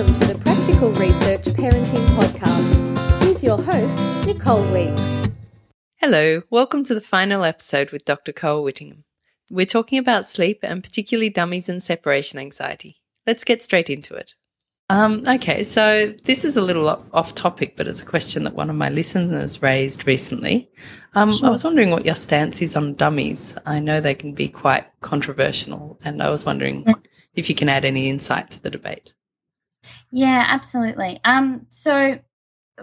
Welcome 0.00 0.18
to 0.18 0.32
the 0.32 0.38
Practical 0.38 0.92
Research 0.92 1.42
Parenting 1.42 2.06
Podcast. 2.16 3.22
Here's 3.22 3.44
your 3.44 3.60
host, 3.60 4.26
Nicole 4.26 4.64
Weeks. 4.72 5.28
Hello, 5.96 6.40
welcome 6.48 6.82
to 6.84 6.94
the 6.94 7.02
final 7.02 7.44
episode 7.44 7.90
with 7.90 8.06
Dr. 8.06 8.32
Koa 8.32 8.62
Whittingham. 8.62 9.04
We're 9.50 9.66
talking 9.66 9.98
about 9.98 10.26
sleep 10.26 10.60
and 10.62 10.82
particularly 10.82 11.28
dummies 11.28 11.68
and 11.68 11.82
separation 11.82 12.38
anxiety. 12.38 13.02
Let's 13.26 13.44
get 13.44 13.62
straight 13.62 13.90
into 13.90 14.14
it. 14.14 14.32
Um, 14.88 15.22
okay, 15.28 15.64
so 15.64 16.14
this 16.24 16.46
is 16.46 16.56
a 16.56 16.62
little 16.62 16.88
off, 16.88 17.04
off, 17.12 17.34
topic, 17.34 17.76
but 17.76 17.86
it's 17.86 18.00
a 18.00 18.06
question 18.06 18.44
that 18.44 18.54
one 18.54 18.70
of 18.70 18.76
my 18.76 18.88
listeners 18.88 19.60
raised 19.60 20.06
recently. 20.06 20.70
Um, 21.14 21.30
sure. 21.30 21.48
I 21.48 21.50
was 21.50 21.62
wondering 21.62 21.90
what 21.90 22.06
your 22.06 22.14
stance 22.14 22.62
is 22.62 22.74
on 22.74 22.94
dummies. 22.94 23.54
I 23.66 23.80
know 23.80 24.00
they 24.00 24.14
can 24.14 24.32
be 24.32 24.48
quite 24.48 24.86
controversial, 25.02 26.00
and 26.02 26.22
I 26.22 26.30
was 26.30 26.46
wondering 26.46 26.86
if 27.34 27.50
you 27.50 27.54
can 27.54 27.68
add 27.68 27.84
any 27.84 28.08
insight 28.08 28.50
to 28.52 28.62
the 28.62 28.70
debate. 28.70 29.12
Yeah, 30.10 30.44
absolutely. 30.46 31.20
Um, 31.24 31.66
so 31.70 32.18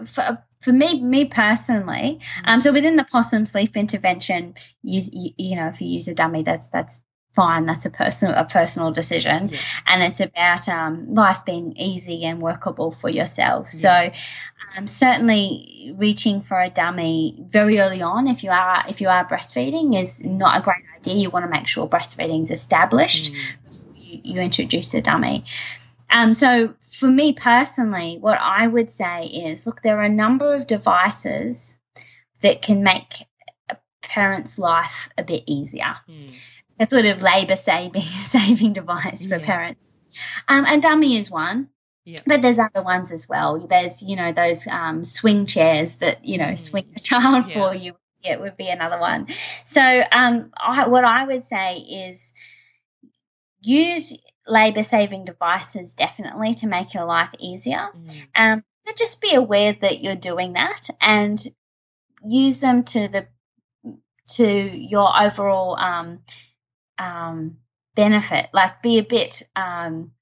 for, 0.06 0.44
for 0.60 0.72
me, 0.72 1.02
me 1.02 1.24
personally, 1.24 2.20
um, 2.44 2.60
so 2.60 2.72
within 2.72 2.96
the 2.96 3.04
possum 3.04 3.46
sleep 3.46 3.76
intervention, 3.76 4.54
you, 4.82 5.02
you, 5.12 5.30
you 5.36 5.56
know, 5.56 5.68
if 5.68 5.80
you 5.80 5.88
use 5.88 6.08
a 6.08 6.14
dummy, 6.14 6.42
that's 6.42 6.68
that's 6.68 6.98
fine. 7.34 7.66
That's 7.66 7.86
a 7.86 7.90
personal 7.90 8.34
a 8.34 8.44
personal 8.44 8.90
decision, 8.90 9.48
yeah. 9.48 9.58
and 9.86 10.02
it's 10.02 10.20
about 10.20 10.68
um, 10.68 11.14
life 11.14 11.44
being 11.44 11.76
easy 11.76 12.24
and 12.24 12.40
workable 12.40 12.92
for 12.92 13.08
yourself. 13.08 13.68
Yeah. 13.72 14.10
So. 14.10 14.16
Um, 14.76 14.86
certainly, 14.86 15.94
reaching 15.96 16.42
for 16.42 16.60
a 16.60 16.68
dummy 16.68 17.42
very 17.48 17.80
early 17.80 18.02
on, 18.02 18.28
if 18.28 18.44
you 18.44 18.50
are 18.50 18.84
if 18.86 19.00
you 19.00 19.08
are 19.08 19.26
breastfeeding, 19.26 19.98
is 19.98 20.22
not 20.22 20.58
a 20.58 20.62
great 20.62 20.84
idea. 20.94 21.14
You 21.14 21.30
want 21.30 21.46
to 21.46 21.50
make 21.50 21.66
sure 21.66 21.88
breastfeeding 21.88 22.42
is 22.42 22.50
established. 22.50 23.32
Mm. 23.32 23.84
You, 23.96 24.20
you 24.24 24.40
introduce 24.42 24.92
a 24.92 25.00
dummy. 25.00 25.46
Um, 26.10 26.34
so 26.34 26.74
for 26.90 27.08
me 27.08 27.32
personally, 27.32 28.18
what 28.20 28.38
I 28.40 28.66
would 28.66 28.90
say 28.90 29.26
is 29.26 29.66
look, 29.66 29.82
there 29.82 29.98
are 29.98 30.04
a 30.04 30.08
number 30.08 30.54
of 30.54 30.66
devices 30.66 31.76
that 32.40 32.62
can 32.62 32.82
make 32.82 33.26
a 33.68 33.76
parent's 34.02 34.58
life 34.58 35.08
a 35.18 35.22
bit 35.22 35.42
easier. 35.46 35.96
Mm. 36.08 36.32
A 36.80 36.86
sort 36.86 37.06
of 37.06 37.20
labour 37.20 37.56
saving 37.56 38.02
saving 38.22 38.72
device 38.72 39.26
for 39.26 39.36
yeah. 39.36 39.46
parents. 39.46 39.96
Um, 40.48 40.64
and 40.66 40.82
dummy 40.82 41.16
is 41.16 41.30
one. 41.30 41.68
Yeah. 42.04 42.20
But 42.26 42.40
there's 42.40 42.58
other 42.58 42.82
ones 42.82 43.12
as 43.12 43.28
well. 43.28 43.66
There's, 43.68 44.00
you 44.00 44.16
know, 44.16 44.32
those 44.32 44.66
um, 44.66 45.04
swing 45.04 45.44
chairs 45.44 45.96
that, 45.96 46.24
you 46.24 46.38
know, 46.38 46.46
mm. 46.46 46.58
swing 46.58 46.86
the 46.94 47.00
child 47.00 47.46
yeah. 47.48 47.54
for 47.54 47.74
you. 47.74 47.96
It 48.22 48.40
would 48.40 48.56
be 48.56 48.68
another 48.68 48.98
one. 48.98 49.28
So, 49.64 50.02
um, 50.10 50.50
I, 50.56 50.88
what 50.88 51.04
I 51.04 51.24
would 51.26 51.44
say 51.44 51.76
is 51.76 52.32
use 53.60 54.16
labor 54.48 54.82
saving 54.82 55.24
devices 55.24 55.92
definitely 55.92 56.54
to 56.54 56.66
make 56.66 56.94
your 56.94 57.04
life 57.04 57.30
easier. 57.38 57.88
Mm. 57.94 58.26
Um, 58.34 58.64
but 58.84 58.96
just 58.96 59.20
be 59.20 59.34
aware 59.34 59.76
that 59.80 60.00
you're 60.02 60.16
doing 60.16 60.54
that 60.54 60.88
and 61.00 61.46
use 62.26 62.60
them 62.60 62.82
to 62.84 63.08
the 63.08 63.28
to 64.30 64.44
your 64.46 65.10
overall 65.20 65.76
um, 65.78 66.20
um, 66.98 67.58
benefit. 67.94 68.48
Like 68.52 68.82
be 68.82 68.98
a 68.98 69.02
bit 69.02 69.42
um, 69.56 70.12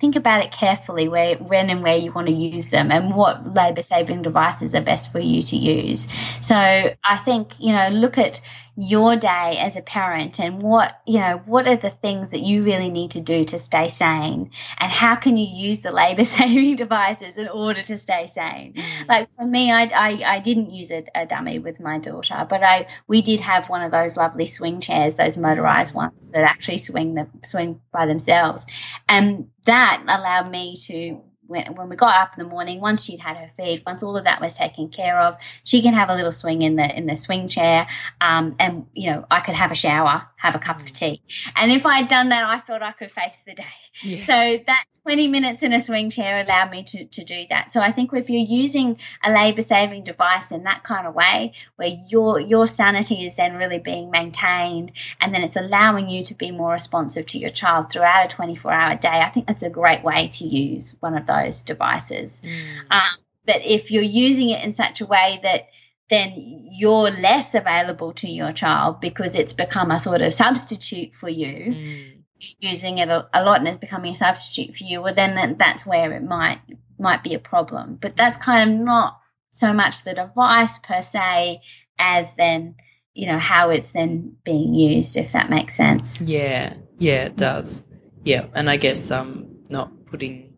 think 0.00 0.16
about 0.16 0.42
it 0.42 0.50
carefully 0.50 1.08
where 1.08 1.36
when 1.36 1.68
and 1.68 1.82
where 1.82 1.96
you 1.96 2.10
want 2.10 2.26
to 2.26 2.32
use 2.32 2.68
them 2.70 2.90
and 2.90 3.14
what 3.14 3.54
labor 3.54 3.82
saving 3.82 4.22
devices 4.22 4.74
are 4.74 4.80
best 4.80 5.12
for 5.12 5.20
you 5.20 5.42
to 5.42 5.56
use. 5.56 6.08
So 6.40 6.56
I 6.56 7.16
think, 7.18 7.52
you 7.60 7.72
know, 7.72 7.88
look 7.88 8.16
at 8.16 8.40
your 8.76 9.16
day 9.16 9.58
as 9.58 9.76
a 9.76 9.82
parent 9.82 10.38
and 10.40 10.62
what, 10.62 11.00
you 11.06 11.18
know, 11.18 11.42
what 11.46 11.68
are 11.68 11.76
the 11.76 11.90
things 11.90 12.30
that 12.30 12.40
you 12.40 12.62
really 12.62 12.90
need 12.90 13.10
to 13.10 13.20
do 13.20 13.44
to 13.44 13.58
stay 13.58 13.88
sane 13.88 14.50
and 14.78 14.92
how 14.92 15.14
can 15.16 15.36
you 15.36 15.46
use 15.46 15.80
the 15.80 15.90
labor 15.92 16.24
saving 16.38 16.76
devices 16.76 17.36
in 17.36 17.48
order 17.48 17.82
to 17.82 17.98
stay 17.98 18.26
sane? 18.26 18.74
Mm. 18.74 19.08
Like 19.08 19.32
for 19.34 19.46
me, 19.46 19.70
I, 19.70 19.84
I, 19.84 20.36
I 20.36 20.38
didn't 20.40 20.70
use 20.70 20.90
a, 20.90 21.04
a, 21.14 21.26
dummy 21.26 21.58
with 21.58 21.80
my 21.80 21.98
daughter, 21.98 22.46
but 22.48 22.62
I, 22.62 22.88
we 23.06 23.22
did 23.22 23.40
have 23.40 23.68
one 23.68 23.82
of 23.82 23.92
those 23.92 24.16
lovely 24.16 24.46
swing 24.46 24.80
chairs, 24.80 25.16
those 25.16 25.36
motorized 25.36 25.94
ones 25.94 26.30
that 26.32 26.42
actually 26.42 26.78
swing 26.78 27.14
the, 27.14 27.28
swing 27.44 27.80
by 27.92 28.06
themselves. 28.06 28.66
And 29.08 29.48
that 29.66 30.02
allowed 30.08 30.50
me 30.50 30.76
to 30.86 31.20
when, 31.50 31.74
when 31.74 31.88
we 31.88 31.96
got 31.96 32.14
up 32.14 32.38
in 32.38 32.44
the 32.44 32.48
morning, 32.48 32.80
once 32.80 33.02
she'd 33.02 33.18
had 33.18 33.36
her 33.36 33.50
feed, 33.56 33.82
once 33.84 34.04
all 34.04 34.16
of 34.16 34.24
that 34.24 34.40
was 34.40 34.54
taken 34.56 34.88
care 34.88 35.20
of, 35.20 35.36
she 35.64 35.82
can 35.82 35.94
have 35.94 36.08
a 36.08 36.14
little 36.14 36.30
swing 36.30 36.62
in 36.62 36.76
the 36.76 36.96
in 36.96 37.06
the 37.06 37.16
swing 37.16 37.48
chair, 37.48 37.88
um, 38.20 38.54
and 38.60 38.86
you 38.94 39.10
know 39.10 39.26
I 39.30 39.40
could 39.40 39.56
have 39.56 39.72
a 39.72 39.74
shower, 39.74 40.28
have 40.36 40.54
a 40.54 40.60
cup 40.60 40.78
of 40.78 40.86
mm. 40.86 40.94
tea, 40.94 41.22
and 41.56 41.72
if 41.72 41.84
I 41.84 41.98
had 41.98 42.08
done 42.08 42.28
that, 42.28 42.44
I 42.44 42.60
felt 42.60 42.82
I 42.82 42.92
could 42.92 43.10
face 43.10 43.36
the 43.44 43.54
day. 43.54 43.64
Yeah. 44.02 44.24
So 44.24 44.62
that 44.66 44.84
20 45.02 45.26
minutes 45.26 45.62
in 45.64 45.72
a 45.72 45.80
swing 45.80 46.10
chair 46.10 46.40
allowed 46.40 46.70
me 46.70 46.84
to, 46.84 47.04
to 47.04 47.24
do 47.24 47.44
that. 47.50 47.72
So 47.72 47.80
I 47.80 47.90
think 47.90 48.12
if 48.12 48.30
you're 48.30 48.40
using 48.40 48.98
a 49.24 49.32
labor 49.32 49.62
saving 49.62 50.04
device 50.04 50.52
in 50.52 50.62
that 50.62 50.84
kind 50.84 51.06
of 51.06 51.14
way, 51.14 51.52
where 51.76 51.98
your 52.08 52.38
your 52.38 52.66
sanity 52.66 53.26
is 53.26 53.34
then 53.36 53.56
really 53.56 53.80
being 53.80 54.10
maintained, 54.10 54.92
and 55.20 55.34
then 55.34 55.42
it's 55.42 55.56
allowing 55.56 56.08
you 56.08 56.22
to 56.24 56.34
be 56.34 56.52
more 56.52 56.72
responsive 56.72 57.26
to 57.26 57.38
your 57.38 57.50
child 57.50 57.90
throughout 57.90 58.26
a 58.26 58.28
24 58.28 58.72
hour 58.72 58.96
day, 58.96 59.20
I 59.20 59.30
think 59.30 59.46
that's 59.46 59.64
a 59.64 59.70
great 59.70 60.04
way 60.04 60.28
to 60.34 60.44
use 60.44 60.94
one 61.00 61.16
of 61.16 61.26
those 61.26 61.39
devices. 61.62 62.42
Mm. 62.44 62.90
Um, 62.90 63.18
but 63.46 63.62
if 63.64 63.90
you're 63.90 64.02
using 64.02 64.50
it 64.50 64.62
in 64.64 64.72
such 64.72 65.00
a 65.00 65.06
way 65.06 65.40
that 65.42 65.68
then 66.10 66.32
you're 66.36 67.10
less 67.10 67.54
available 67.54 68.12
to 68.12 68.28
your 68.28 68.52
child 68.52 69.00
because 69.00 69.36
it's 69.36 69.52
become 69.52 69.92
a 69.92 70.00
sort 70.00 70.20
of 70.20 70.34
substitute 70.34 71.14
for 71.14 71.28
you. 71.28 71.72
Mm 71.72 72.20
using 72.58 72.98
it 72.98 73.08
a, 73.08 73.28
a, 73.34 73.44
lot 73.44 73.58
and 73.58 73.68
it's 73.68 73.78
becoming 73.78 74.12
a 74.12 74.16
substitute 74.16 74.74
for 74.74 74.84
you, 74.84 75.02
well, 75.02 75.14
then 75.14 75.56
that's 75.58 75.86
where 75.86 76.12
it 76.12 76.22
might 76.22 76.60
might 76.98 77.22
be 77.22 77.34
a 77.34 77.38
problem. 77.38 77.98
But 78.00 78.16
that's 78.16 78.38
kind 78.38 78.70
of 78.70 78.78
not 78.78 79.18
so 79.52 79.72
much 79.72 80.04
the 80.04 80.14
device 80.14 80.78
per 80.78 81.02
se 81.02 81.60
as 81.98 82.26
then 82.36 82.76
you 83.14 83.26
know 83.26 83.38
how 83.38 83.70
it's 83.70 83.92
then 83.92 84.36
being 84.44 84.74
used, 84.74 85.16
if 85.16 85.32
that 85.32 85.50
makes 85.50 85.76
sense. 85.76 86.20
Yeah, 86.20 86.74
yeah, 86.98 87.24
it 87.24 87.36
does. 87.36 87.82
Yeah, 88.24 88.46
and 88.54 88.68
I 88.68 88.76
guess 88.76 89.10
um, 89.10 89.56
not 89.68 90.06
putting 90.06 90.49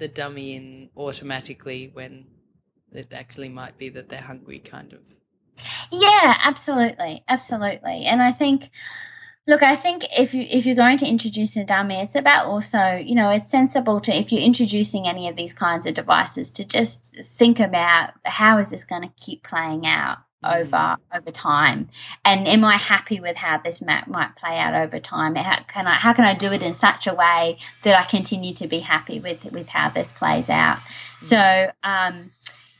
the 0.00 0.08
dummy 0.08 0.56
in 0.56 0.90
automatically 0.96 1.90
when 1.92 2.26
it 2.92 3.12
actually 3.12 3.48
might 3.48 3.78
be 3.78 3.88
that 3.90 4.08
they're 4.08 4.20
hungry, 4.20 4.58
kind 4.58 4.92
of. 4.92 5.00
Yeah, 5.92 6.36
absolutely, 6.42 7.22
absolutely, 7.28 8.06
and 8.06 8.20
I 8.20 8.32
think 8.32 8.70
Look, 9.46 9.64
I 9.64 9.74
think 9.74 10.04
if 10.16 10.32
you 10.32 10.46
if 10.48 10.64
you're 10.64 10.76
going 10.76 10.98
to 10.98 11.08
introduce 11.08 11.56
a 11.56 11.64
dummy, 11.64 11.96
it's 11.96 12.14
about 12.14 12.46
also, 12.46 12.94
you 13.02 13.16
know, 13.16 13.30
it's 13.30 13.50
sensible 13.50 13.98
to 14.02 14.16
if 14.16 14.30
you're 14.30 14.42
introducing 14.42 15.08
any 15.08 15.28
of 15.28 15.34
these 15.34 15.54
kinds 15.54 15.86
of 15.86 15.94
devices 15.94 16.52
to 16.52 16.64
just 16.64 17.16
think 17.24 17.58
about 17.58 18.10
how 18.24 18.58
is 18.58 18.70
this 18.70 18.84
going 18.84 19.02
to 19.02 19.12
keep 19.20 19.42
playing 19.42 19.86
out 19.86 20.18
over 20.44 20.70
mm-hmm. 20.70 21.16
over 21.16 21.30
time 21.30 21.88
and 22.24 22.48
am 22.48 22.64
i 22.64 22.76
happy 22.76 23.20
with 23.20 23.36
how 23.36 23.58
this 23.58 23.80
map 23.80 24.08
might 24.08 24.34
play 24.36 24.58
out 24.58 24.74
over 24.74 24.98
time 24.98 25.34
how 25.34 25.62
can 25.64 25.86
i 25.86 25.94
how 25.94 26.12
can 26.12 26.24
i 26.24 26.34
do 26.34 26.52
it 26.52 26.62
in 26.62 26.74
such 26.74 27.06
a 27.06 27.14
way 27.14 27.58
that 27.82 27.98
i 27.98 28.04
continue 28.04 28.54
to 28.54 28.66
be 28.66 28.80
happy 28.80 29.20
with 29.20 29.44
with 29.52 29.68
how 29.68 29.88
this 29.88 30.12
plays 30.12 30.48
out 30.48 30.78
mm-hmm. 30.78 31.24
so 31.24 31.70
um 31.84 32.30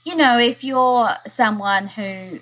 you 0.05 0.17
know 0.17 0.39
if 0.39 0.65
you're 0.65 1.17
someone 1.27 1.89
who 1.89 2.41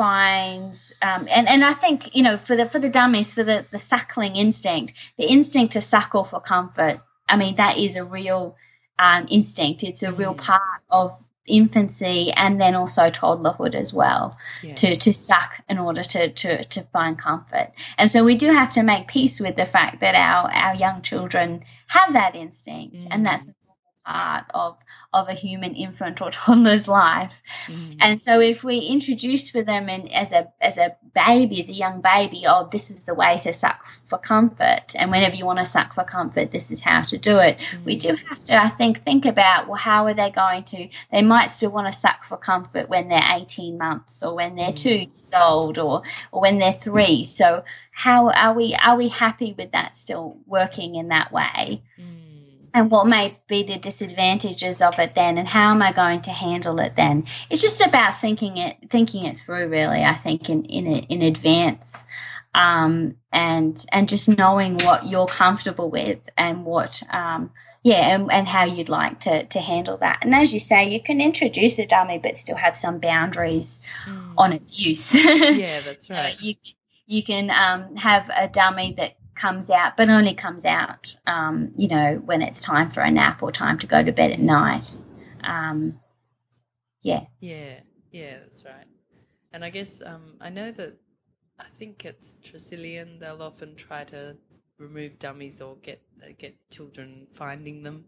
finds 0.00 0.94
um, 1.02 1.26
and 1.30 1.48
and 1.48 1.64
I 1.64 1.74
think 1.74 2.14
you 2.14 2.22
know 2.22 2.38
for 2.38 2.56
the 2.56 2.66
for 2.66 2.78
the 2.78 2.88
dummies 2.88 3.32
for 3.34 3.42
the 3.42 3.66
the 3.70 3.78
suckling 3.78 4.36
instinct 4.36 4.94
the 5.18 5.24
instinct 5.24 5.72
to 5.74 5.80
suckle 5.80 6.24
for 6.24 6.40
comfort 6.40 7.00
I 7.28 7.36
mean 7.36 7.56
that 7.56 7.76
is 7.76 7.96
a 7.96 8.04
real 8.04 8.56
um, 8.98 9.26
instinct 9.30 9.82
it's 9.82 10.02
a 10.02 10.12
real 10.12 10.34
mm. 10.34 10.38
part 10.38 10.80
of 10.90 11.22
infancy 11.50 12.32
and 12.32 12.60
then 12.60 12.74
also 12.74 13.08
toddlerhood 13.08 13.74
as 13.74 13.92
well 13.92 14.36
yeah. 14.62 14.74
to 14.74 14.96
to 14.96 15.12
suck 15.12 15.62
in 15.68 15.78
order 15.78 16.02
to, 16.02 16.30
to 16.30 16.64
to 16.64 16.82
find 16.92 17.18
comfort 17.18 17.72
and 17.98 18.10
so 18.10 18.24
we 18.24 18.36
do 18.36 18.50
have 18.50 18.72
to 18.72 18.82
make 18.82 19.08
peace 19.08 19.40
with 19.40 19.56
the 19.56 19.66
fact 19.66 20.00
that 20.00 20.14
our 20.14 20.50
our 20.52 20.74
young 20.74 21.02
children 21.02 21.64
have 21.88 22.12
that 22.12 22.34
instinct 22.34 22.96
mm. 22.96 23.08
and 23.10 23.26
that's 23.26 23.48
part 24.04 24.44
of 24.54 24.76
of 25.12 25.28
a 25.28 25.34
human 25.34 25.74
infant 25.74 26.20
or 26.20 26.30
toddler's 26.30 26.88
life. 26.88 27.32
Mm. 27.66 27.96
And 28.00 28.20
so 28.20 28.40
if 28.40 28.62
we 28.62 28.78
introduce 28.78 29.50
for 29.50 29.62
them 29.62 29.88
and 29.88 30.12
as 30.12 30.32
a 30.32 30.48
as 30.60 30.78
a 30.78 30.96
baby, 31.14 31.60
as 31.60 31.68
a 31.68 31.74
young 31.74 32.00
baby, 32.00 32.44
oh, 32.46 32.68
this 32.70 32.90
is 32.90 33.04
the 33.04 33.14
way 33.14 33.38
to 33.38 33.52
suck 33.52 33.84
for 34.06 34.18
comfort. 34.18 34.94
And 34.94 35.10
whenever 35.10 35.34
you 35.34 35.46
want 35.46 35.58
to 35.58 35.66
suck 35.66 35.94
for 35.94 36.04
comfort, 36.04 36.52
this 36.52 36.70
is 36.70 36.80
how 36.80 37.02
to 37.02 37.18
do 37.18 37.38
it. 37.38 37.58
Mm. 37.58 37.84
We 37.84 37.96
do 37.96 38.14
have 38.14 38.44
to, 38.44 38.62
I 38.62 38.68
think, 38.68 39.02
think 39.02 39.24
about 39.24 39.68
well, 39.68 39.78
how 39.78 40.06
are 40.06 40.14
they 40.14 40.30
going 40.30 40.64
to 40.64 40.88
they 41.12 41.22
might 41.22 41.48
still 41.48 41.70
want 41.70 41.92
to 41.92 41.98
suck 41.98 42.24
for 42.28 42.36
comfort 42.36 42.88
when 42.88 43.08
they're 43.08 43.36
18 43.36 43.76
months 43.78 44.22
or 44.22 44.34
when 44.34 44.56
they're 44.56 44.72
mm. 44.72 44.76
two 44.76 45.06
years 45.14 45.32
old 45.36 45.78
or 45.78 46.02
or 46.32 46.40
when 46.40 46.58
they're 46.58 46.72
three. 46.72 47.24
So 47.24 47.64
how 47.92 48.30
are 48.30 48.54
we 48.54 48.74
are 48.74 48.96
we 48.96 49.08
happy 49.08 49.54
with 49.58 49.72
that 49.72 49.98
still 49.98 50.38
working 50.46 50.94
in 50.94 51.08
that 51.08 51.32
way? 51.32 51.82
Mm 52.00 52.09
and 52.74 52.90
what 52.90 53.06
may 53.06 53.38
be 53.48 53.62
the 53.62 53.78
disadvantages 53.78 54.80
of 54.80 54.98
it 54.98 55.14
then 55.14 55.38
and 55.38 55.48
how 55.48 55.70
am 55.70 55.82
I 55.82 55.92
going 55.92 56.20
to 56.22 56.30
handle 56.30 56.78
it 56.80 56.96
then? 56.96 57.24
It's 57.48 57.62
just 57.62 57.80
about 57.80 58.20
thinking 58.20 58.56
it 58.56 58.76
thinking 58.90 59.24
it 59.24 59.38
through 59.38 59.68
really, 59.68 60.02
I 60.02 60.14
think 60.14 60.48
in 60.48 60.64
in 60.64 60.86
in 60.86 61.22
advance. 61.22 62.04
um, 62.54 63.16
and 63.32 63.84
and 63.92 64.08
just 64.08 64.28
knowing 64.28 64.78
what 64.78 65.06
you're 65.06 65.26
comfortable 65.26 65.90
with 65.90 66.28
and 66.36 66.64
what 66.64 67.02
um, 67.10 67.50
yeah, 67.82 68.14
and, 68.14 68.30
and 68.30 68.46
how 68.46 68.64
you'd 68.64 68.88
like 68.88 69.20
to 69.20 69.46
to 69.46 69.60
handle 69.60 69.96
that. 69.98 70.18
And 70.22 70.34
as 70.34 70.52
you 70.52 70.60
say, 70.60 70.88
you 70.88 71.02
can 71.02 71.20
introduce 71.20 71.78
a 71.78 71.86
dummy, 71.86 72.18
but 72.18 72.36
still 72.36 72.56
have 72.56 72.76
some 72.76 72.98
boundaries 72.98 73.80
mm. 74.06 74.34
on 74.36 74.52
its 74.52 74.78
use. 74.78 75.14
yeah, 75.14 75.80
that's 75.80 76.10
right. 76.10 76.36
so 76.38 76.44
you 76.44 76.54
you 77.06 77.22
can 77.22 77.50
um, 77.50 77.96
have 77.96 78.28
a 78.36 78.48
dummy 78.48 78.94
that 78.98 79.16
comes 79.40 79.70
out, 79.70 79.96
but 79.96 80.10
only 80.10 80.34
comes 80.34 80.64
out, 80.64 81.16
um, 81.26 81.72
you 81.76 81.88
know, 81.88 82.20
when 82.24 82.42
it's 82.42 82.62
time 82.62 82.90
for 82.90 83.00
a 83.00 83.10
nap 83.10 83.42
or 83.42 83.50
time 83.50 83.78
to 83.78 83.86
go 83.86 84.02
to 84.02 84.12
bed 84.12 84.30
at 84.30 84.38
night. 84.38 84.98
Um, 85.42 85.98
yeah. 87.02 87.24
Yeah, 87.40 87.80
yeah, 88.10 88.38
that's 88.40 88.64
right. 88.64 88.86
And 89.52 89.64
I 89.64 89.70
guess 89.70 90.02
um, 90.04 90.36
I 90.40 90.50
know 90.50 90.70
that 90.72 90.98
I 91.58 91.64
think 91.78 92.04
it's 92.04 92.34
Tresillian. 92.44 93.18
They'll 93.18 93.42
often 93.42 93.74
try 93.76 94.04
to 94.04 94.36
remove 94.78 95.18
dummies 95.18 95.60
or 95.60 95.76
get 95.76 96.02
uh, 96.22 96.32
get 96.38 96.54
children 96.70 97.26
finding 97.34 97.82
them 97.82 98.04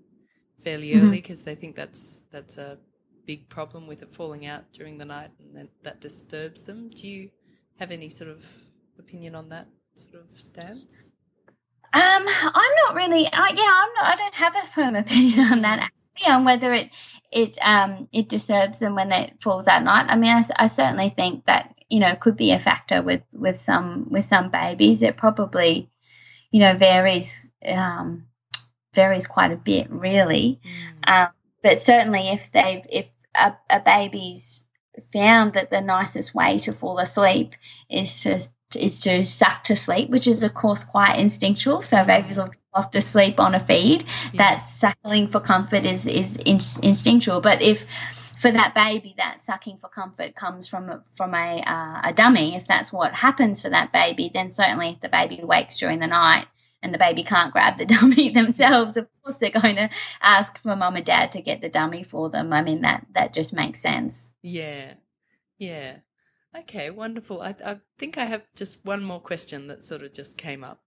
fairly 0.62 0.90
mm-hmm. 0.90 1.08
early 1.08 1.16
because 1.16 1.42
they 1.42 1.54
think 1.54 1.76
that's 1.76 2.22
that's 2.30 2.58
a 2.58 2.78
big 3.26 3.48
problem 3.48 3.86
with 3.86 4.02
it 4.02 4.12
falling 4.12 4.46
out 4.46 4.64
during 4.72 4.98
the 4.98 5.04
night 5.04 5.30
and 5.38 5.56
then 5.56 5.68
that 5.82 6.00
disturbs 6.00 6.62
them. 6.62 6.90
Do 6.90 7.08
you 7.08 7.30
have 7.78 7.90
any 7.90 8.08
sort 8.08 8.30
of 8.30 8.44
opinion 8.98 9.34
on 9.34 9.48
that 9.48 9.68
sort 9.94 10.14
of 10.14 10.40
stance? 10.40 11.10
Um, 11.94 12.24
I'm 12.26 12.74
not 12.86 12.94
really. 12.94 13.26
Uh, 13.26 13.52
yeah, 13.54 13.82
I'm 13.82 13.94
not. 13.94 14.06
I 14.06 14.14
don't 14.16 14.34
have 14.34 14.54
a 14.56 14.66
firm 14.66 14.96
opinion 14.96 15.52
on 15.52 15.62
that. 15.62 15.90
Actually, 16.14 16.32
on 16.32 16.44
whether 16.44 16.72
it 16.72 16.90
it 17.30 17.56
um 17.62 18.08
it 18.12 18.28
disturbs 18.28 18.78
them 18.78 18.94
when 18.94 19.12
it 19.12 19.34
falls 19.42 19.66
at 19.66 19.82
night. 19.82 20.06
I 20.08 20.16
mean, 20.16 20.30
I, 20.30 20.64
I 20.64 20.66
certainly 20.66 21.10
think 21.10 21.46
that 21.46 21.74
you 21.88 22.00
know 22.00 22.14
could 22.16 22.36
be 22.36 22.52
a 22.52 22.60
factor 22.60 23.02
with 23.02 23.22
with 23.32 23.60
some 23.60 24.08
with 24.10 24.24
some 24.24 24.50
babies. 24.50 25.02
It 25.02 25.16
probably 25.16 25.90
you 26.50 26.60
know 26.60 26.76
varies 26.76 27.48
um 27.66 28.26
varies 28.94 29.26
quite 29.26 29.52
a 29.52 29.56
bit, 29.56 29.90
really. 29.90 30.60
Mm. 31.04 31.12
Um, 31.12 31.28
but 31.62 31.80
certainly, 31.80 32.28
if 32.28 32.50
they've 32.52 32.84
if 32.90 33.06
a, 33.34 33.54
a 33.70 33.80
baby's 33.80 34.66
found 35.12 35.54
that 35.54 35.70
the 35.70 35.80
nicest 35.80 36.34
way 36.34 36.58
to 36.58 36.72
fall 36.72 36.98
asleep 36.98 37.52
is 37.88 38.22
to 38.22 38.38
is 38.76 39.00
to 39.00 39.24
suck 39.24 39.64
to 39.64 39.76
sleep, 39.76 40.10
which 40.10 40.26
is 40.26 40.42
of 40.42 40.54
course 40.54 40.84
quite 40.84 41.18
instinctual. 41.18 41.82
So 41.82 42.04
babies 42.04 42.38
will 42.38 42.50
love 42.74 42.90
to 42.92 43.00
sleep 43.00 43.38
on 43.38 43.54
a 43.54 43.60
feed. 43.60 44.04
Yeah. 44.32 44.38
That 44.38 44.68
suckling 44.68 45.28
for 45.28 45.40
comfort 45.40 45.86
is 45.86 46.06
is 46.06 46.36
in, 46.36 46.60
instinctual. 46.82 47.40
But 47.40 47.62
if 47.62 47.84
for 48.42 48.50
that 48.50 48.74
baby, 48.74 49.14
that 49.18 49.44
sucking 49.44 49.78
for 49.80 49.88
comfort 49.88 50.34
comes 50.34 50.66
from 50.66 51.02
from 51.14 51.32
a 51.34 51.62
uh, 51.64 52.08
a 52.08 52.12
dummy. 52.12 52.56
If 52.56 52.66
that's 52.66 52.92
what 52.92 53.14
happens 53.14 53.62
for 53.62 53.70
that 53.70 53.92
baby, 53.92 54.30
then 54.34 54.50
certainly 54.50 54.90
if 54.90 55.00
the 55.00 55.08
baby 55.08 55.40
wakes 55.42 55.78
during 55.78 56.00
the 56.00 56.08
night 56.08 56.46
and 56.82 56.92
the 56.92 56.98
baby 56.98 57.22
can't 57.22 57.52
grab 57.52 57.78
the 57.78 57.86
dummy 57.94 58.30
themselves, 58.30 58.96
of 58.96 59.06
course 59.22 59.36
they're 59.36 59.50
going 59.50 59.76
to 59.76 59.88
ask 60.20 60.60
for 60.60 60.74
mum 60.74 60.96
and 60.96 61.06
dad 61.06 61.30
to 61.32 61.40
get 61.40 61.60
the 61.60 61.68
dummy 61.68 62.02
for 62.02 62.30
them. 62.30 62.52
I 62.52 62.62
mean 62.62 62.80
that 62.82 63.06
that 63.14 63.32
just 63.32 63.52
makes 63.52 63.80
sense. 63.80 64.32
Yeah, 64.42 64.94
yeah. 65.58 65.98
Okay, 66.56 66.90
wonderful. 66.90 67.40
I, 67.40 67.54
I 67.64 67.80
think 67.98 68.18
I 68.18 68.26
have 68.26 68.42
just 68.54 68.84
one 68.84 69.02
more 69.02 69.20
question 69.20 69.68
that 69.68 69.84
sort 69.84 70.02
of 70.02 70.12
just 70.12 70.36
came 70.36 70.62
up. 70.62 70.80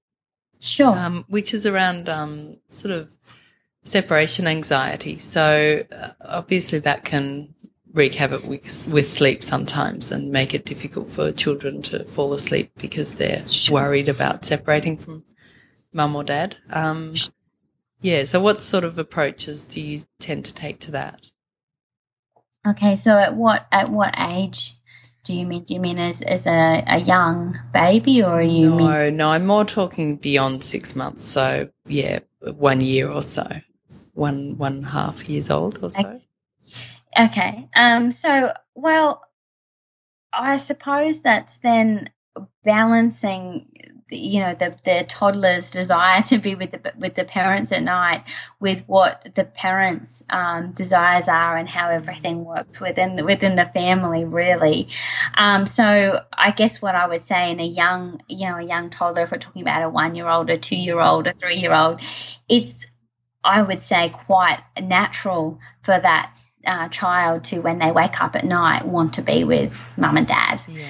Sure. 0.59 0.95
Um, 0.95 1.25
which 1.27 1.53
is 1.53 1.65
around 1.65 2.07
um, 2.07 2.57
sort 2.69 2.93
of 2.93 3.09
separation 3.83 4.47
anxiety. 4.47 5.17
So 5.17 5.83
uh, 5.91 6.09
obviously 6.21 6.79
that 6.79 7.03
can 7.03 7.53
wreak 7.93 8.15
havoc 8.15 8.43
with, 8.45 8.87
with, 8.91 9.09
sleep 9.09 9.43
sometimes 9.43 10.11
and 10.11 10.31
make 10.31 10.53
it 10.53 10.65
difficult 10.65 11.09
for 11.09 11.31
children 11.31 11.81
to 11.81 12.03
fall 12.03 12.33
asleep 12.33 12.71
because 12.77 13.15
they're 13.15 13.43
worried 13.69 14.09
about 14.09 14.43
separating 14.45 14.97
from 14.97 15.23
mum 15.93 16.15
or 16.15 16.23
dad. 16.23 16.57
Um, 16.71 17.13
yeah. 18.01 18.23
So 18.25 18.41
what 18.41 18.61
sort 18.61 18.83
of 18.83 18.99
approaches 18.99 19.63
do 19.63 19.81
you 19.81 20.03
tend 20.19 20.45
to 20.45 20.53
take 20.53 20.79
to 20.81 20.91
that? 20.91 21.21
Okay. 22.67 22.95
So 22.97 23.17
at 23.17 23.35
what 23.35 23.67
at 23.71 23.89
what 23.89 24.13
age 24.17 24.75
do 25.25 25.33
you 25.33 25.45
mean? 25.45 25.63
Do 25.63 25.73
you 25.73 25.79
mean 25.79 25.99
as 25.99 26.21
as 26.21 26.47
a, 26.47 26.83
a 26.87 26.99
young 26.99 27.59
baby, 27.73 28.23
or 28.23 28.39
are 28.39 28.41
you? 28.41 28.69
No, 28.69 28.77
mean- 28.77 29.17
no. 29.17 29.29
I'm 29.29 29.45
more 29.45 29.65
talking 29.65 30.17
beyond 30.17 30.63
six 30.63 30.95
months. 30.95 31.25
So 31.25 31.69
yeah, 31.87 32.19
one 32.39 32.79
year 32.79 33.09
or 33.09 33.23
so, 33.23 33.45
one 34.13 34.57
one 34.57 34.75
and 34.75 34.85
a 34.85 34.89
half 34.89 35.27
years 35.27 35.49
old 35.49 35.79
or 35.83 35.89
so. 35.89 36.21
Okay. 37.19 37.67
Um. 37.75 38.11
So 38.11 38.53
well, 38.75 39.23
I 40.31 40.57
suppose 40.57 41.21
that's 41.21 41.57
then 41.57 42.11
balancing 42.63 43.67
you 44.09 44.39
know 44.39 44.53
the 44.53 44.75
the 44.85 45.03
toddler's 45.07 45.69
desire 45.71 46.21
to 46.21 46.37
be 46.37 46.53
with 46.53 46.71
the 46.71 46.93
with 46.97 47.15
the 47.15 47.23
parents 47.23 47.71
at 47.71 47.81
night 47.81 48.23
with 48.59 48.83
what 48.87 49.27
the 49.35 49.43
parents 49.43 50.23
um, 50.29 50.71
desires 50.73 51.27
are 51.27 51.57
and 51.57 51.67
how 51.67 51.89
everything 51.89 52.45
works 52.45 52.79
within 52.79 53.15
the, 53.15 53.23
within 53.23 53.55
the 53.55 53.65
family 53.73 54.23
really. 54.23 54.87
Um, 55.35 55.65
so 55.65 56.21
I 56.33 56.51
guess 56.51 56.81
what 56.81 56.93
I 56.93 57.07
would 57.07 57.21
say 57.21 57.51
in 57.51 57.59
a 57.59 57.65
young 57.65 58.21
you 58.27 58.47
know 58.47 58.57
a 58.57 58.63
young 58.63 58.91
toddler 58.91 59.23
if 59.23 59.31
we're 59.31 59.39
talking 59.39 59.63
about 59.63 59.83
a 59.83 59.89
one 59.89 60.13
year 60.15 60.29
old 60.29 60.49
a 60.51 60.57
two 60.57 60.75
year 60.75 60.99
old 60.99 61.25
a 61.25 61.33
three 61.33 61.57
year 61.57 61.73
old 61.73 61.99
it's 62.47 62.85
I 63.43 63.63
would 63.63 63.81
say 63.81 64.13
quite 64.27 64.59
natural 64.79 65.59
for 65.83 65.99
that 65.99 66.31
uh, 66.65 66.89
child 66.89 67.43
to 67.45 67.59
when 67.59 67.79
they 67.79 67.91
wake 67.91 68.21
up 68.21 68.35
at 68.35 68.45
night 68.45 68.85
want 68.85 69.13
to 69.15 69.21
be 69.23 69.43
with 69.43 69.91
mum 69.97 70.17
and 70.17 70.27
dad. 70.27 70.61
Yeah 70.67 70.85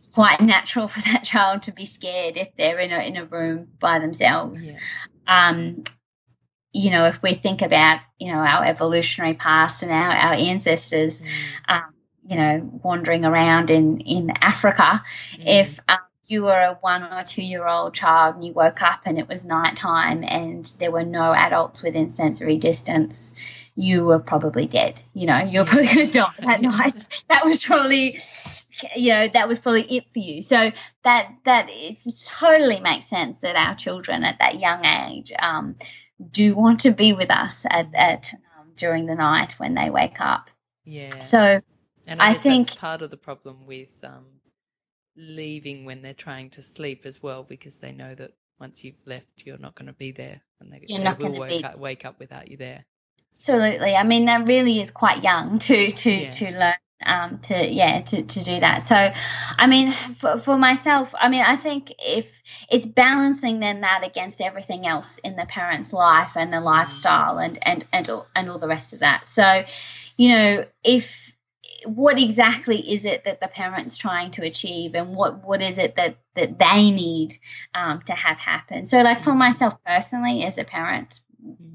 it's 0.00 0.08
quite 0.08 0.40
natural 0.40 0.88
for 0.94 1.02
that 1.02 1.24
child 1.24 1.62
to 1.62 1.72
be 1.72 1.84
scared 1.84 2.38
if 2.38 2.48
they're 2.56 2.78
in 2.78 2.90
a 2.90 3.00
in 3.00 3.16
a 3.18 3.24
room 3.26 3.68
by 3.78 3.98
themselves. 3.98 4.70
Yeah. 4.70 4.78
Um, 5.26 5.84
you 6.72 6.90
know, 6.90 7.04
if 7.04 7.20
we 7.22 7.34
think 7.34 7.60
about 7.60 8.00
you 8.18 8.32
know 8.32 8.38
our 8.38 8.64
evolutionary 8.64 9.34
past 9.34 9.82
and 9.82 9.92
our 9.92 10.10
our 10.10 10.32
ancestors, 10.32 11.20
mm. 11.20 11.26
um, 11.68 11.94
you 12.26 12.36
know, 12.36 12.80
wandering 12.82 13.26
around 13.26 13.68
in 13.70 14.00
in 14.00 14.30
Africa, 14.40 15.02
mm. 15.36 15.42
if 15.44 15.80
um, 15.86 15.98
you 16.24 16.44
were 16.44 16.62
a 16.62 16.78
one 16.80 17.02
or 17.02 17.22
two 17.22 17.42
year 17.42 17.66
old 17.66 17.92
child 17.92 18.36
and 18.36 18.44
you 18.44 18.54
woke 18.54 18.80
up 18.80 19.00
and 19.04 19.18
it 19.18 19.28
was 19.28 19.44
nighttime 19.44 20.24
and 20.24 20.72
there 20.78 20.90
were 20.90 21.04
no 21.04 21.34
adults 21.34 21.82
within 21.82 22.10
sensory 22.10 22.56
distance, 22.56 23.32
you 23.74 24.04
were 24.04 24.18
probably 24.18 24.64
dead. 24.64 25.02
You 25.12 25.26
know, 25.26 25.40
you 25.40 25.58
were 25.58 25.66
probably 25.66 25.86
going 25.86 26.06
to 26.06 26.12
die 26.12 26.32
that 26.38 26.62
night. 26.62 27.04
That 27.28 27.44
was 27.44 27.62
probably 27.62 28.18
you 28.96 29.12
know 29.12 29.28
that 29.28 29.48
was 29.48 29.58
probably 29.58 29.82
it 29.82 30.04
for 30.12 30.18
you. 30.18 30.42
So 30.42 30.72
that 31.04 31.32
that 31.44 31.66
it 31.68 32.00
totally 32.26 32.80
makes 32.80 33.06
sense 33.06 33.38
that 33.42 33.56
our 33.56 33.74
children 33.74 34.24
at 34.24 34.38
that 34.38 34.60
young 34.60 34.84
age 34.84 35.32
um, 35.38 35.76
do 36.30 36.54
want 36.54 36.80
to 36.80 36.90
be 36.90 37.12
with 37.12 37.30
us 37.30 37.64
at, 37.68 37.94
at 37.94 38.34
um, 38.58 38.72
during 38.76 39.06
the 39.06 39.14
night 39.14 39.54
when 39.58 39.74
they 39.74 39.90
wake 39.90 40.20
up. 40.20 40.50
Yeah. 40.84 41.20
So 41.20 41.60
and 42.06 42.20
i, 42.20 42.30
I 42.30 42.34
think 42.34 42.76
part 42.76 43.02
of 43.02 43.10
the 43.10 43.16
problem 43.16 43.66
with 43.66 43.92
um, 44.02 44.26
leaving 45.16 45.84
when 45.84 46.02
they're 46.02 46.14
trying 46.14 46.50
to 46.50 46.62
sleep 46.62 47.04
as 47.04 47.22
well 47.22 47.42
because 47.42 47.78
they 47.78 47.92
know 47.92 48.14
that 48.14 48.32
once 48.58 48.84
you've 48.84 49.06
left 49.06 49.44
you're 49.44 49.58
not 49.58 49.74
going 49.74 49.86
to 49.86 49.92
be 49.92 50.10
there 50.10 50.42
and 50.60 50.72
they, 50.72 50.82
you're 50.86 50.98
they 50.98 51.04
not 51.04 51.18
will 51.18 51.38
wake, 51.38 51.62
be... 51.62 51.64
up, 51.64 51.78
wake 51.78 52.04
up 52.04 52.18
without 52.18 52.50
you 52.50 52.56
there. 52.56 52.84
Absolutely. 53.32 53.94
I 53.94 54.02
mean 54.02 54.26
that 54.26 54.46
really 54.46 54.80
is 54.80 54.90
quite 54.90 55.22
young 55.22 55.58
to 55.60 55.90
to 55.90 56.10
yeah. 56.10 56.30
to 56.32 56.50
learn 56.50 56.74
um, 57.04 57.38
to 57.40 57.66
yeah 57.66 58.00
to, 58.02 58.22
to 58.22 58.44
do 58.44 58.60
that. 58.60 58.86
So 58.86 59.12
i 59.58 59.66
mean 59.66 59.92
for, 60.16 60.38
for 60.38 60.56
myself 60.56 61.14
i 61.18 61.28
mean 61.28 61.42
i 61.42 61.56
think 61.56 61.92
if 61.98 62.26
it's 62.68 62.86
balancing 62.86 63.60
then 63.60 63.80
that 63.80 64.02
against 64.04 64.40
everything 64.40 64.86
else 64.86 65.18
in 65.18 65.36
the 65.36 65.46
parent's 65.46 65.92
life 65.92 66.32
and 66.36 66.52
the 66.52 66.60
lifestyle 66.60 67.38
and 67.38 67.58
and 67.62 67.84
and 67.92 68.08
all, 68.08 68.26
and 68.34 68.50
all 68.50 68.58
the 68.58 68.68
rest 68.68 68.92
of 68.92 69.00
that. 69.00 69.30
So 69.30 69.64
you 70.16 70.28
know 70.28 70.64
if 70.84 71.32
what 71.86 72.18
exactly 72.18 72.92
is 72.92 73.06
it 73.06 73.24
that 73.24 73.40
the 73.40 73.48
parent's 73.48 73.96
trying 73.96 74.30
to 74.32 74.42
achieve 74.42 74.94
and 74.94 75.14
what 75.14 75.44
what 75.44 75.62
is 75.62 75.78
it 75.78 75.96
that 75.96 76.16
that 76.36 76.58
they 76.58 76.90
need 76.90 77.38
um, 77.74 78.02
to 78.06 78.12
have 78.12 78.38
happen? 78.38 78.86
So 78.86 79.02
like 79.02 79.22
for 79.22 79.34
myself 79.34 79.82
personally 79.84 80.44
as 80.44 80.58
a 80.58 80.64
parent 80.64 81.20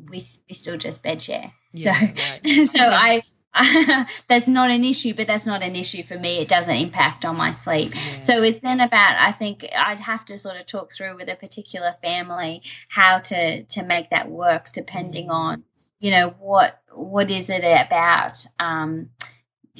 we, 0.09 0.21
we 0.47 0.53
still 0.53 0.77
just 0.77 1.01
bed 1.01 1.21
share 1.21 1.51
yeah, 1.73 1.99
so 1.99 2.51
right. 2.51 2.67
so 2.69 2.89
i 2.91 3.23
that's 4.27 4.47
not 4.47 4.69
an 4.69 4.83
issue, 4.83 5.13
but 5.13 5.27
that's 5.27 5.45
not 5.45 5.63
an 5.63 5.75
issue 5.75 6.03
for 6.03 6.17
me. 6.17 6.39
It 6.39 6.47
doesn't 6.47 6.75
impact 6.75 7.23
on 7.23 7.37
my 7.37 7.51
sleep. 7.51 7.93
Yeah. 7.95 8.21
So 8.21 8.43
it's 8.43 8.59
then 8.59 8.79
about, 8.79 9.15
I 9.17 9.31
think 9.31 9.65
I'd 9.75 9.99
have 9.99 10.25
to 10.25 10.37
sort 10.37 10.57
of 10.57 10.67
talk 10.67 10.93
through 10.93 11.15
with 11.17 11.29
a 11.29 11.35
particular 11.35 11.95
family 12.01 12.61
how 12.89 13.19
to, 13.19 13.63
to 13.63 13.83
make 13.83 14.09
that 14.09 14.29
work 14.29 14.71
depending 14.73 15.27
mm. 15.27 15.33
on, 15.33 15.63
you 15.99 16.11
know, 16.11 16.35
what, 16.39 16.81
what 16.91 17.31
is 17.31 17.49
it 17.49 17.63
about, 17.63 18.45
um, 18.59 19.09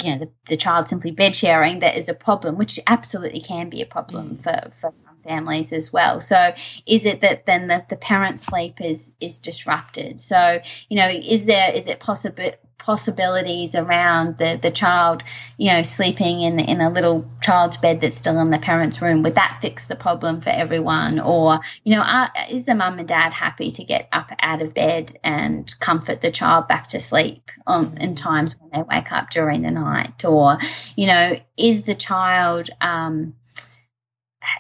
you 0.04 0.12
know, 0.12 0.20
the, 0.20 0.30
the 0.50 0.58
child 0.58 0.90
simply 0.90 1.12
bed 1.12 1.36
sharing 1.36 1.80
that 1.80 1.98
is 1.98 2.10
a 2.10 2.14
problem, 2.14 2.58
which 2.58 2.80
absolutely 2.88 3.40
can 3.40 3.70
be 3.70 3.82
a 3.82 3.86
problem 3.86 4.38
mm. 4.38 4.44
for, 4.44 4.72
for 4.80 4.92
some 4.92 5.18
families 5.24 5.72
as 5.74 5.92
well. 5.92 6.22
So 6.22 6.54
is 6.86 7.06
it 7.06 7.22
that 7.22 7.46
then 7.46 7.68
the, 7.68 7.86
the 7.90 7.96
parent 7.96 8.40
sleep 8.40 8.82
is 8.82 9.14
is 9.22 9.40
disrupted? 9.40 10.22
So, 10.22 10.60
you 10.90 10.98
know, 10.98 11.10
is 11.10 11.46
there 11.46 11.72
is 11.74 11.88
it 11.88 12.00
possible 12.00 12.52
possibilities 12.78 13.74
around 13.74 14.38
the, 14.38 14.60
the 14.62 14.70
child, 14.70 15.24
you 15.58 15.72
know, 15.72 15.82
sleeping 15.82 16.42
in 16.42 16.60
in 16.60 16.82
a 16.82 16.90
little 16.90 17.28
child's 17.42 17.78
bed 17.78 18.00
that's 18.00 18.18
still 18.18 18.40
in 18.40 18.52
the 18.52 18.60
parent's 18.60 19.02
room. 19.02 19.24
Would 19.24 19.36
that 19.36 19.58
fix 19.62 19.86
the 19.86 19.96
problem 19.96 20.42
for 20.42 20.52
everyone? 20.52 21.20
Or, 21.20 21.60
you 21.84 21.96
know, 21.96 22.02
are, 22.02 22.32
is 22.50 22.66
the 22.66 22.76
mum 22.76 23.00
and 23.00 23.08
dad 23.08 23.34
happy 23.34 23.72
to 23.72 23.84
get 23.84 24.08
up 24.12 24.32
out 24.40 24.62
of 24.62 24.74
bed 24.74 25.18
and 25.24 25.74
comfort 25.80 26.22
the 26.22 26.32
child 26.32 26.68
back 26.68 26.88
to 26.90 27.00
sleep 27.00 27.50
on, 27.66 27.98
in 27.98 28.16
times 28.16 28.56
when 28.60 28.70
they 28.72 28.84
wake 28.84 29.12
up 29.12 29.32
during 29.32 29.64
the 29.64 29.72
night? 29.72 30.24
Or, 30.24 30.60
you 30.96 31.08
know, 31.08 31.40
is 31.58 31.84
the 31.84 31.96
child, 31.96 32.70
um, 32.82 33.36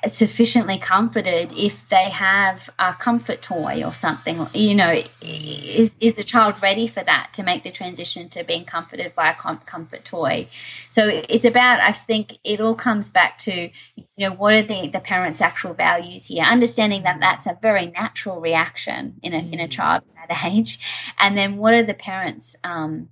sufficiently 0.07 0.77
comforted 0.77 1.51
if 1.55 1.87
they 1.89 2.09
have 2.09 2.69
a 2.79 2.93
comfort 2.93 3.41
toy 3.41 3.83
or 3.83 3.93
something 3.93 4.47
you 4.53 4.75
know 4.75 5.01
is, 5.21 5.95
is 5.99 6.15
the 6.15 6.23
child 6.23 6.55
ready 6.61 6.87
for 6.87 7.03
that 7.03 7.29
to 7.33 7.43
make 7.43 7.63
the 7.63 7.71
transition 7.71 8.29
to 8.29 8.43
being 8.43 8.65
comforted 8.65 9.13
by 9.15 9.31
a 9.31 9.35
comfort 9.35 10.05
toy? 10.05 10.47
So 10.91 11.07
it's 11.29 11.45
about 11.45 11.79
i 11.79 11.91
think 11.91 12.37
it 12.43 12.59
all 12.61 12.75
comes 12.75 13.09
back 13.09 13.39
to 13.39 13.69
you 14.17 14.29
know 14.29 14.35
what 14.35 14.53
are 14.53 14.63
the, 14.63 14.87
the 14.87 14.99
parents 14.99 15.41
actual 15.41 15.73
values 15.73 16.25
here? 16.25 16.43
Understanding 16.43 17.03
that 17.03 17.19
that's 17.19 17.47
a 17.47 17.57
very 17.61 17.87
natural 17.87 18.39
reaction 18.39 19.15
in 19.21 19.33
a, 19.33 19.37
in 19.37 19.59
a 19.59 19.67
mm. 19.67 19.71
child 19.71 20.03
at 20.17 20.29
that 20.29 20.45
age. 20.45 20.79
And 21.17 21.37
then 21.37 21.57
what 21.57 21.73
are 21.73 21.83
the 21.83 21.93
parents 21.93 22.55
um, 22.63 23.09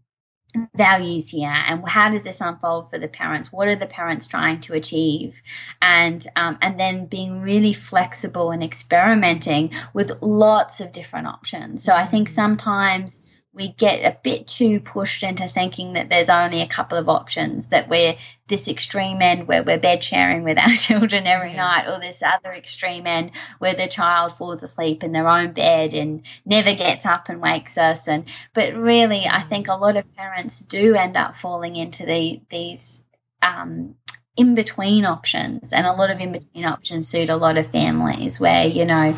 values 0.75 1.29
here 1.29 1.63
and 1.67 1.87
how 1.87 2.11
does 2.11 2.23
this 2.23 2.41
unfold 2.41 2.89
for 2.89 2.99
the 2.99 3.07
parents? 3.07 3.51
What 3.51 3.67
are 3.67 3.75
the 3.75 3.85
parents 3.85 4.27
trying 4.27 4.59
to 4.61 4.73
achieve? 4.73 5.35
And 5.81 6.25
um, 6.35 6.57
and 6.61 6.79
then 6.79 7.05
being 7.05 7.41
really 7.41 7.73
flexible 7.73 8.51
and 8.51 8.63
experimenting 8.63 9.71
with 9.93 10.11
lots 10.21 10.79
of 10.79 10.91
different 10.91 11.27
options. 11.27 11.83
So 11.83 11.93
i 11.93 12.05
think 12.05 12.29
mm. 12.29 12.31
sometimes 12.31 13.32
we 13.55 13.69
get 13.73 13.99
a 13.99 14.17
bit 14.23 14.47
too 14.47 14.79
pushed 14.79 15.21
into 15.21 15.47
thinking 15.47 15.93
that 15.93 16.09
there's 16.09 16.29
only 16.29 16.61
a 16.61 16.67
couple 16.67 16.97
of 16.97 17.07
options, 17.07 17.67
that 17.67 17.87
we're 17.87 18.15
this 18.47 18.67
extreme 18.67 19.21
end 19.21 19.47
where 19.47 19.63
we're 19.63 19.79
bed 19.79 20.03
sharing 20.03 20.43
with 20.43 20.57
our 20.57 20.75
children 20.75 21.27
every 21.27 21.51
yeah. 21.51 21.57
night, 21.57 21.87
or 21.87 21.99
this 21.99 22.23
other 22.23 22.51
extreme 22.51 23.05
end 23.05 23.31
where 23.59 23.75
the 23.75 23.87
child 23.87 24.35
falls 24.35 24.63
asleep 24.63 25.03
in 25.03 25.11
their 25.11 25.27
own 25.27 25.53
bed 25.53 25.93
and 25.93 26.23
never 26.45 26.73
gets 26.73 27.05
up 27.05 27.29
and 27.29 27.41
wakes 27.41 27.77
us. 27.77 28.07
And 28.07 28.25
but 28.53 28.73
really, 28.73 29.27
I 29.27 29.43
think 29.43 29.67
a 29.67 29.75
lot 29.75 29.97
of 29.97 30.13
parents 30.15 30.59
do 30.59 30.95
end 30.95 31.15
up 31.15 31.37
falling 31.37 31.75
into 31.75 32.05
the, 32.05 32.41
these 32.49 33.03
um, 33.43 33.95
in 34.35 34.55
between 34.55 35.05
options, 35.05 35.71
and 35.71 35.85
a 35.85 35.93
lot 35.93 36.09
of 36.09 36.19
in 36.19 36.31
between 36.31 36.65
options 36.65 37.07
suit 37.07 37.29
a 37.29 37.35
lot 37.35 37.57
of 37.57 37.69
families 37.69 38.39
where 38.39 38.65
you 38.65 38.83
know 38.83 39.15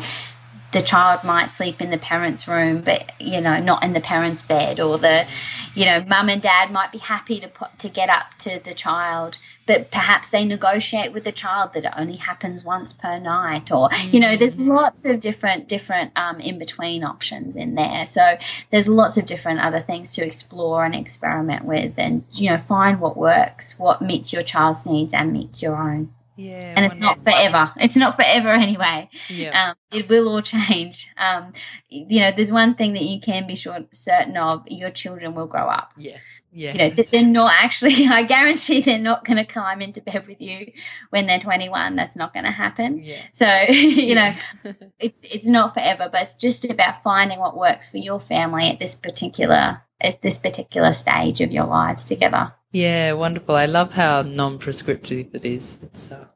the 0.72 0.82
child 0.82 1.24
might 1.24 1.52
sleep 1.52 1.80
in 1.80 1.90
the 1.90 1.98
parents' 1.98 2.48
room, 2.48 2.82
but 2.82 3.12
you 3.20 3.40
know, 3.40 3.60
not 3.60 3.82
in 3.82 3.92
the 3.92 4.00
parents' 4.00 4.42
bed, 4.42 4.80
or 4.80 4.98
the, 4.98 5.26
you 5.74 5.84
know, 5.84 6.04
mum 6.06 6.28
and 6.28 6.42
dad 6.42 6.70
might 6.70 6.92
be 6.92 6.98
happy 6.98 7.40
to 7.40 7.48
put 7.48 7.78
to 7.78 7.88
get 7.88 8.08
up 8.08 8.36
to 8.40 8.60
the 8.62 8.74
child, 8.74 9.38
but 9.66 9.90
perhaps 9.90 10.30
they 10.30 10.44
negotiate 10.44 11.12
with 11.12 11.24
the 11.24 11.32
child 11.32 11.70
that 11.74 11.84
it 11.84 11.92
only 11.96 12.16
happens 12.16 12.64
once 12.64 12.92
per 12.92 13.18
night, 13.18 13.70
or 13.70 13.88
you 14.10 14.20
know, 14.20 14.36
there's 14.36 14.54
mm. 14.54 14.68
lots 14.68 15.04
of 15.04 15.20
different 15.20 15.68
different 15.68 16.12
um, 16.16 16.40
in 16.40 16.58
between 16.58 17.04
options 17.04 17.54
in 17.54 17.74
there. 17.74 18.04
So 18.06 18.36
there's 18.70 18.88
lots 18.88 19.16
of 19.16 19.26
different 19.26 19.60
other 19.60 19.80
things 19.80 20.12
to 20.14 20.24
explore 20.26 20.84
and 20.84 20.94
experiment 20.94 21.64
with, 21.64 21.94
and 21.96 22.24
you 22.32 22.50
know, 22.50 22.58
find 22.58 23.00
what 23.00 23.16
works, 23.16 23.78
what 23.78 24.02
meets 24.02 24.32
your 24.32 24.42
child's 24.42 24.84
needs 24.84 25.14
and 25.14 25.32
meets 25.32 25.62
your 25.62 25.76
own. 25.76 26.10
Yeah, 26.36 26.74
and 26.76 26.84
it's 26.84 26.98
not 26.98 27.18
forever. 27.24 27.72
It's 27.78 27.96
not 27.96 28.16
forever 28.16 28.48
anyway. 28.66 29.08
Yeah. 29.28 29.70
Um, 29.70 29.76
it 29.90 30.08
will 30.08 30.28
all 30.28 30.42
change. 30.42 31.12
Um, 31.16 31.54
you 31.88 32.20
know, 32.20 32.30
there's 32.36 32.52
one 32.52 32.74
thing 32.74 32.92
that 32.92 33.02
you 33.02 33.20
can 33.20 33.46
be 33.46 33.56
sure 33.56 33.84
certain 33.92 34.36
of: 34.36 34.62
your 34.68 34.90
children 34.90 35.34
will 35.34 35.46
grow 35.46 35.66
up. 35.66 35.92
Yeah, 35.96 36.18
yeah. 36.52 36.72
You 36.72 36.78
know, 36.78 37.02
they're 37.02 37.26
not 37.26 37.54
actually. 37.56 38.06
I 38.10 38.22
guarantee 38.22 38.80
they're 38.80 38.98
not 38.98 39.24
going 39.24 39.36
to 39.36 39.44
climb 39.44 39.82
into 39.82 40.00
bed 40.00 40.26
with 40.26 40.40
you 40.40 40.72
when 41.10 41.26
they're 41.26 41.40
21. 41.40 41.96
That's 41.96 42.16
not 42.16 42.32
going 42.32 42.44
to 42.44 42.50
happen. 42.50 42.98
Yeah. 42.98 43.20
So 43.34 43.46
you 43.68 44.14
know, 44.14 44.34
it's 44.98 45.18
it's 45.22 45.46
not 45.46 45.74
forever, 45.74 46.08
but 46.10 46.22
it's 46.22 46.34
just 46.34 46.64
about 46.64 47.02
finding 47.02 47.38
what 47.38 47.56
works 47.56 47.90
for 47.90 47.98
your 47.98 48.20
family 48.20 48.70
at 48.70 48.78
this 48.78 48.94
particular 48.94 49.82
at 50.00 50.22
this 50.22 50.38
particular 50.38 50.92
stage 50.92 51.40
of 51.40 51.50
your 51.50 51.66
lives 51.66 52.04
together. 52.04 52.52
Yeah, 52.72 53.12
wonderful. 53.12 53.54
I 53.54 53.66
love 53.66 53.94
how 53.94 54.22
non-prescriptive 54.22 55.34
it 55.34 55.44
is. 55.44 55.78
It's 55.82 56.12
uh, 56.12 56.28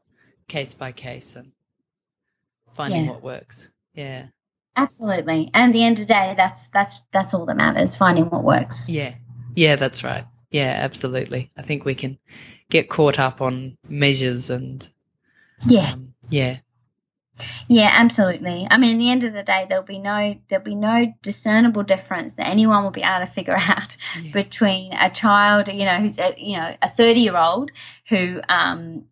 case 0.48 0.72
by 0.72 0.92
case 0.92 1.36
and 1.36 1.52
finding 2.72 3.04
yeah. 3.04 3.10
what 3.10 3.22
works. 3.22 3.70
Yeah. 3.94 4.26
Absolutely. 4.76 5.50
And 5.52 5.70
at 5.70 5.72
the 5.72 5.84
end 5.84 5.98
of 5.98 6.06
the 6.06 6.14
day, 6.14 6.34
that's 6.36 6.68
that's 6.68 7.02
that's 7.12 7.34
all 7.34 7.44
that 7.46 7.56
matters, 7.56 7.96
finding 7.96 8.26
what 8.26 8.44
works. 8.44 8.88
Yeah. 8.88 9.14
Yeah, 9.54 9.76
that's 9.76 10.04
right. 10.04 10.24
Yeah, 10.50 10.78
absolutely. 10.82 11.50
I 11.56 11.62
think 11.62 11.84
we 11.84 11.94
can 11.94 12.18
get 12.70 12.88
caught 12.88 13.18
up 13.18 13.40
on 13.40 13.76
measures 13.88 14.50
and 14.50 14.88
Yeah. 15.66 15.92
Um, 15.92 16.14
yeah. 16.28 16.58
Yeah, 17.68 17.90
absolutely. 17.92 18.66
I 18.70 18.76
mean, 18.76 18.96
at 18.96 18.98
the 18.98 19.10
end 19.10 19.24
of 19.24 19.32
the 19.32 19.42
day, 19.42 19.66
there'll 19.68 19.84
be 19.84 19.98
no 19.98 20.36
there'll 20.48 20.64
be 20.64 20.74
no 20.74 21.12
discernible 21.22 21.82
difference 21.82 22.34
that 22.34 22.46
anyone 22.46 22.82
will 22.82 22.90
be 22.90 23.02
able 23.02 23.26
to 23.26 23.32
figure 23.32 23.56
out 23.58 23.96
yeah. 24.20 24.32
between 24.32 24.92
a 24.92 25.10
child, 25.10 25.68
you 25.68 25.84
know, 25.84 25.98
who's 25.98 26.18
a, 26.18 26.34
you 26.36 26.56
know 26.56 26.76
a 26.82 26.90
thirty 26.90 27.20
year 27.20 27.36
old 27.36 27.70
who 28.08 28.40
um, 28.48 29.04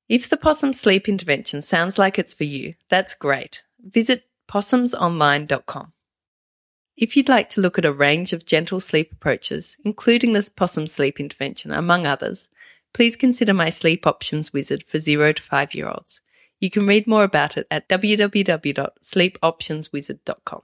If 0.09 0.29
the 0.29 0.37
possum 0.39 0.73
sleep 0.73 1.09
intervention 1.09 1.61
sounds 1.61 1.99
like 1.99 2.19
it's 2.19 2.33
for 2.33 2.45
you, 2.45 2.77
that's 2.89 3.15
great. 3.15 3.63
Visit 3.79 4.25
possumsonline.com. 4.49 5.93
If 6.97 7.17
you'd 7.17 7.29
like 7.29 7.51
to 7.51 7.61
look 7.61 7.79
at 7.79 7.85
a 7.85 7.93
range 7.93 8.33
of 8.33 8.47
gentle 8.47 8.81
sleep 8.81 9.13
approaches, 9.13 9.77
including 9.85 10.33
this 10.33 10.49
possum 10.49 10.87
sleep 10.87 11.21
intervention, 11.21 11.73
among 11.73 12.07
others, 12.07 12.49
please 12.95 13.17
consider 13.17 13.53
my 13.53 13.69
sleep 13.71 14.07
options 14.07 14.53
wizard 14.53 14.83
for 14.83 14.99
0 14.99 15.35
to 15.35 15.43
5 15.43 15.75
year 15.75 15.89
olds. 15.89 16.23
You 16.59 16.71
can 16.71 16.87
read 16.87 17.07
more 17.07 17.25
about 17.25 17.59
it 17.59 17.67
at 17.71 17.89
www.sleepoptionswizard.com. 17.89 20.63